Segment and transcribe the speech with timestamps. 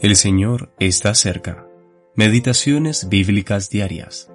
[0.00, 1.66] El Señor está cerca.
[2.14, 4.30] Meditaciones bíblicas diarias.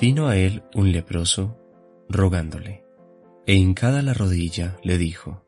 [0.00, 1.58] Vino a él un leproso,
[2.08, 2.84] rogándole,
[3.46, 5.44] e hincada la rodilla le dijo,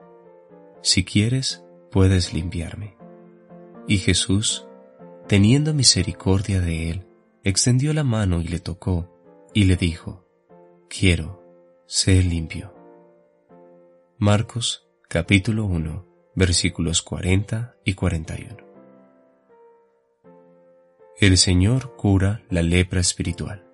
[0.83, 2.97] Si quieres, puedes limpiarme.
[3.87, 4.67] Y Jesús,
[5.29, 7.07] teniendo misericordia de él,
[7.45, 9.09] extendió la mano y le tocó,
[9.55, 10.27] y le dijo,
[10.89, 11.45] Quiero,
[11.87, 12.75] sé limpio.
[14.19, 16.07] Marcos capítulo 1,
[16.37, 18.57] versículos 40 y 41.
[21.19, 23.67] El Señor cura la lepra espiritual.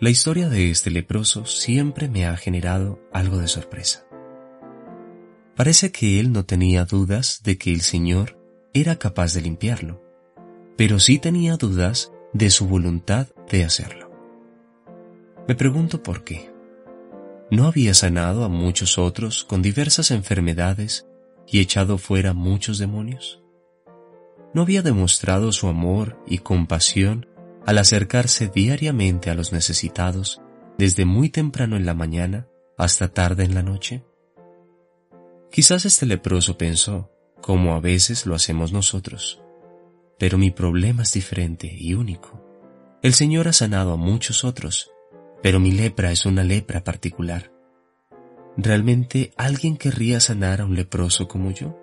[0.00, 4.04] La historia de este leproso siempre me ha generado algo de sorpresa.
[5.54, 8.36] Parece que él no tenía dudas de que el Señor
[8.74, 10.02] era capaz de limpiarlo,
[10.76, 14.10] pero sí tenía dudas de su voluntad de hacerlo.
[15.46, 16.51] Me pregunto por qué.
[17.52, 21.06] ¿No había sanado a muchos otros con diversas enfermedades
[21.46, 23.42] y echado fuera muchos demonios?
[24.54, 27.26] ¿No había demostrado su amor y compasión
[27.66, 30.40] al acercarse diariamente a los necesitados
[30.78, 34.02] desde muy temprano en la mañana hasta tarde en la noche?
[35.50, 37.10] Quizás este leproso pensó,
[37.42, 39.42] como a veces lo hacemos nosotros,
[40.18, 42.42] pero mi problema es diferente y único.
[43.02, 44.91] El Señor ha sanado a muchos otros
[45.42, 47.52] pero mi lepra es una lepra particular.
[48.56, 51.76] ¿Realmente alguien querría sanar a un leproso como yo?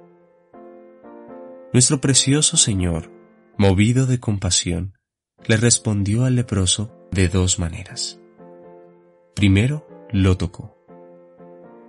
[1.74, 3.12] Nuestro precioso Señor,
[3.58, 4.98] movido de compasión,
[5.46, 8.20] le respondió al leproso de dos maneras.
[9.36, 10.76] Primero, lo tocó.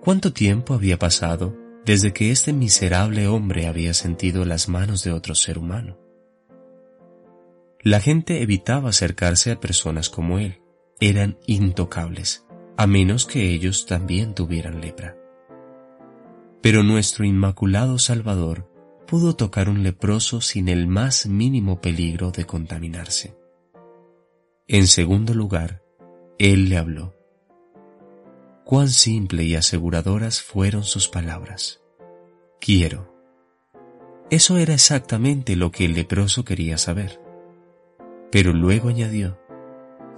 [0.00, 5.34] ¿Cuánto tiempo había pasado desde que este miserable hombre había sentido las manos de otro
[5.34, 5.98] ser humano?
[7.82, 10.60] La gente evitaba acercarse a personas como él,
[11.00, 15.16] eran intocables, a menos que ellos también tuvieran lepra.
[16.60, 18.70] Pero nuestro Inmaculado Salvador
[19.06, 23.34] pudo tocar un leproso sin el más mínimo peligro de contaminarse.
[24.68, 25.82] En segundo lugar,
[26.38, 27.14] Él le habló.
[28.64, 31.80] Cuán simple y aseguradoras fueron sus palabras.
[32.60, 33.12] Quiero.
[34.30, 37.20] Eso era exactamente lo que el leproso quería saber.
[38.30, 39.40] Pero luego añadió,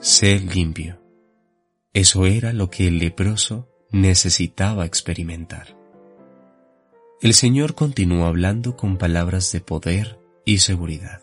[0.03, 1.01] ser limpio.
[1.93, 5.79] Eso era lo que el leproso necesitaba experimentar.
[7.21, 11.23] El Señor continuó hablando con palabras de poder y seguridad.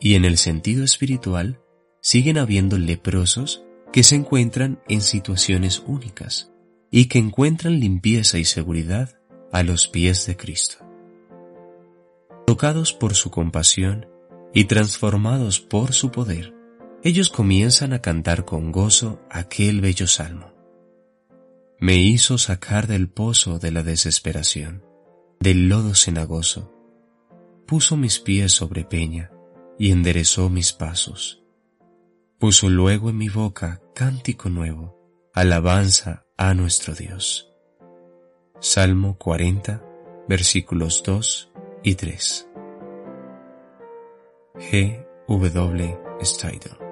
[0.00, 1.60] Y en el sentido espiritual,
[2.00, 6.50] siguen habiendo leprosos que se encuentran en situaciones únicas
[6.90, 9.20] y que encuentran limpieza y seguridad
[9.52, 10.78] a los pies de Cristo.
[12.44, 14.08] Tocados por su compasión
[14.52, 16.55] y transformados por su poder,
[17.06, 20.52] ellos comienzan a cantar con gozo aquel bello salmo.
[21.78, 24.82] Me hizo sacar del pozo de la desesperación,
[25.38, 26.74] del lodo cenagoso,
[27.64, 29.30] puso mis pies sobre peña
[29.78, 31.44] y enderezó mis pasos.
[32.40, 37.52] Puso luego en mi boca cántico nuevo, alabanza a nuestro Dios.
[38.58, 39.80] Salmo 40,
[40.28, 41.52] versículos 2
[41.84, 42.48] y 3.
[44.56, 45.06] G.
[45.28, 46.85] W.